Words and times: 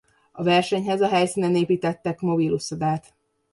A 0.31 0.43
versenyhez 0.43 1.01
a 1.01 1.07
helyszínen 1.07 1.55
építettek 1.55 2.19
mobil 2.19 2.51
uszodát. 2.51 3.13